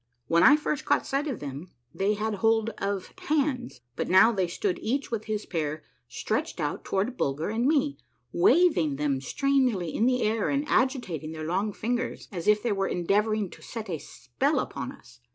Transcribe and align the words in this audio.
When 0.25 0.41
I 0.41 0.55
first 0.55 0.83
caught 0.83 1.05
sight 1.05 1.27
of 1.27 1.39
them 1.39 1.67
they 1.93 2.15
had 2.15 2.33
hold 2.33 2.71
of 2.79 3.13
hands, 3.27 3.81
but 3.95 4.09
now 4.09 4.31
they 4.31 4.47
stood 4.47 4.79
each 4.81 5.11
with 5.11 5.25
his 5.25 5.45
pair 5.45 5.83
stretched 6.07 6.59
out 6.59 6.83
toward 6.83 7.17
Bulger 7.17 7.51
and 7.51 7.67
92 7.67 7.69
A 7.69 7.69
A/AEVELLOUS 7.69 7.93
UNDERGROUND 7.93 8.47
JOURNEY 8.47 8.55
me, 8.55 8.65
waving 8.83 8.95
them 8.95 9.21
strangely 9.21 9.93
in 9.93 10.05
the 10.07 10.23
air 10.23 10.49
and 10.49 10.65
agitating 10.67 11.33
their 11.33 11.45
long 11.45 11.71
fingers 11.71 12.27
as 12.31 12.47
if 12.47 12.63
they 12.63 12.71
were 12.71 12.87
endeavoring 12.87 13.51
to 13.51 13.61
set 13.61 13.91
a 13.91 13.99
spell 13.99 14.57
upon 14.59 14.91
us. 14.91 15.19